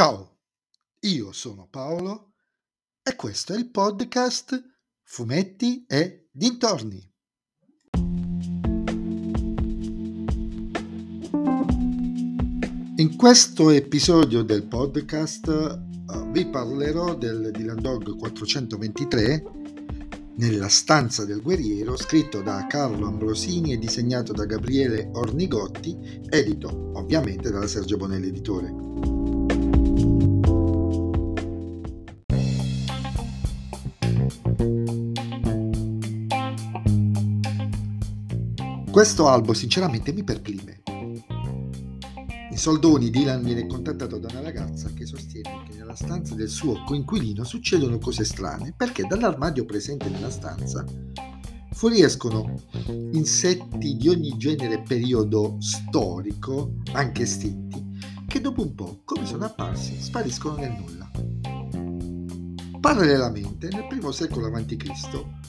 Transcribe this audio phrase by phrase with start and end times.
[0.00, 0.38] Ciao,
[1.00, 2.32] io sono Paolo
[3.02, 4.58] e questo è il podcast
[5.02, 7.06] Fumetti e Dintorni.
[12.96, 15.46] In questo episodio del podcast
[16.06, 19.44] uh, vi parlerò del Dylan Dog 423
[20.36, 27.50] nella stanza del guerriero, scritto da Carlo Ambrosini e disegnato da Gabriele Ornigotti, edito ovviamente
[27.50, 29.19] dalla Sergio Bonelli Editore.
[38.90, 40.82] Questo albo sinceramente mi perplime
[42.60, 47.42] soldoni Dylan viene contattato da una ragazza che sostiene che nella stanza del suo coinquilino
[47.42, 50.84] succedono cose strane perché dall'armadio presente nella stanza
[51.72, 52.60] fuoriescono
[53.12, 57.82] insetti di ogni genere periodo storico, anche estinti,
[58.26, 61.10] che dopo un po', come sono apparsi, spariscono nel nulla.
[62.78, 65.39] Parallelamente, nel primo secolo a.C.,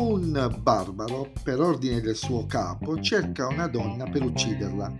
[0.00, 4.92] un barbaro, per ordine del suo capo, cerca una donna per ucciderla,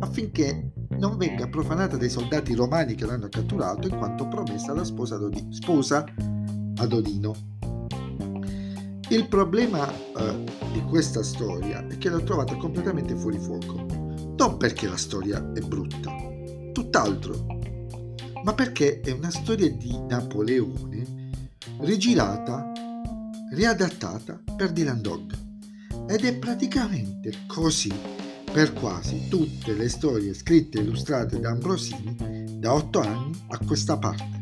[0.00, 5.16] affinché non venga profanata dai soldati romani che l'hanno catturato in quanto promessa alla sposa,
[5.16, 6.04] Dodi- sposa
[6.76, 7.34] ad Odino.
[9.10, 13.86] Il problema eh, di questa storia è che l'ho trovata completamente fuori fuoco,
[14.36, 16.14] non perché la storia è brutta,
[16.72, 17.46] tutt'altro,
[18.44, 21.30] ma perché è una storia di Napoleone
[21.80, 22.72] rigirata
[23.52, 25.32] riadattata per Dylan Dog.
[26.08, 27.92] Ed è praticamente così
[28.50, 33.98] per quasi tutte le storie scritte e illustrate da Ambrosini da otto anni a questa
[33.98, 34.36] parte.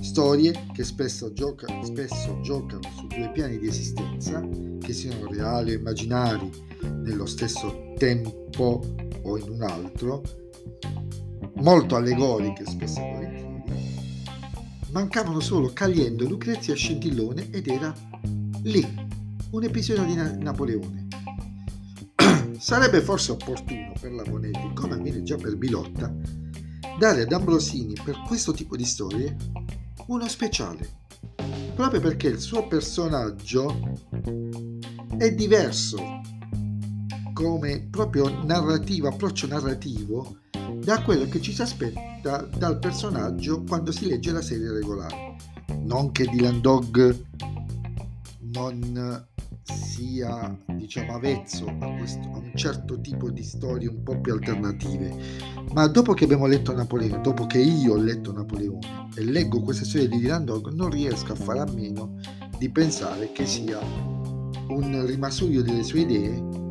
[0.00, 4.40] Storie che spesso, gioca, spesso giocano su due piani di esistenza,
[4.80, 6.50] che siano reali o immaginari
[7.02, 8.80] nello stesso tempo
[9.22, 10.22] o in un altro,
[11.56, 13.43] molto allegoriche spesso e volentieri,
[14.94, 17.92] Mancavano solo Caliendo, Lucrezia Scintillone ed era
[18.62, 19.08] lì,
[19.50, 21.08] un episodio di Na- Napoleone.
[22.60, 26.14] Sarebbe forse opportuno per la Bonetti, come avviene già per Bilotta,
[26.96, 29.36] dare ad Ambrosini per questo tipo di storie
[30.06, 30.88] uno speciale,
[31.74, 33.98] proprio perché il suo personaggio
[35.18, 36.20] è diverso
[37.32, 40.38] come proprio narrativo, approccio narrativo
[40.80, 45.36] da quello che ci si aspetta dal personaggio quando si legge la serie regolare.
[45.82, 47.24] Non che Dylan Dog
[48.52, 49.26] non
[49.62, 55.14] sia diciamo avvezzo a, questo, a un certo tipo di storie un po' più alternative
[55.72, 59.86] ma dopo che abbiamo letto Napoleone dopo che io ho letto Napoleone e leggo queste
[59.86, 62.16] storie di Dylan Dog non riesco a fare a meno
[62.58, 63.78] di pensare che sia
[64.68, 66.63] un rimasuglio delle sue idee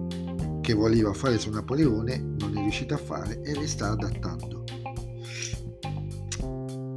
[0.64, 4.64] che voleva fare su Napoleone non è riuscito a fare e le sta adattando.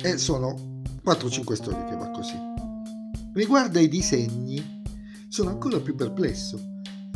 [0.00, 2.36] E sono 4-5 storie che va così.
[3.34, 4.82] Riguardo ai disegni,
[5.26, 6.74] sono ancora più perplesso.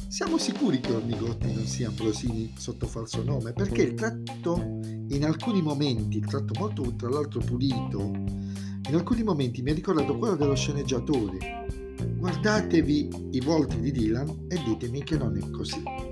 [0.08, 3.52] Siamo sicuri che Ornigotti non sia Ambrosini sotto falso nome?
[3.52, 9.62] Perché il tratto, in alcuni momenti, il tratto molto tra l'altro pulito, in alcuni momenti
[9.62, 11.94] mi ha ricordato quello dello sceneggiatore.
[12.18, 16.09] Guardatevi i volti di Dylan e ditemi che non è così.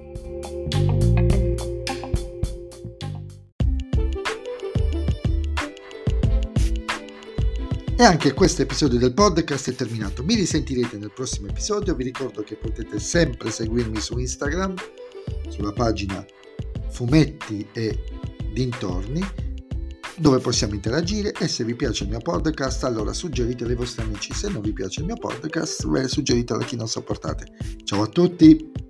[8.01, 10.23] E anche questo episodio del podcast è terminato.
[10.23, 11.97] Mi risentirete nel prossimo episodio.
[11.97, 14.75] Vi ricordo che potete sempre seguirmi su Instagram,
[15.49, 16.25] sulla pagina
[16.91, 17.99] Fumetti e
[18.53, 19.21] Dintorni,
[20.17, 21.33] dove possiamo interagire.
[21.41, 24.33] E se vi piace il mio podcast, allora suggeritelo ai vostri amici.
[24.33, 27.49] Se non vi piace il mio podcast, suggeritelo a chi non sopportate.
[27.83, 28.88] Ciao a tutti!